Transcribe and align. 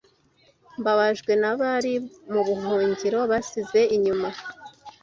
mbabajwe 0.79 1.31
nabari 1.41 1.93
mu 2.31 2.41
buhungiro 2.47 3.19
basize 3.31 3.81
inyuma 3.95 4.29